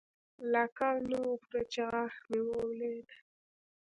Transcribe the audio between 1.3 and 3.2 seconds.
پوره چې غاښ مې ولوېد.